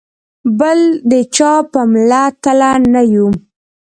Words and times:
بل 0.59 0.79
د 1.11 1.13
چا 1.35 1.53
په 1.71 1.81
مله 1.91 2.23
تله 2.43 2.71
نه 2.93 3.01
یو. 3.13 3.27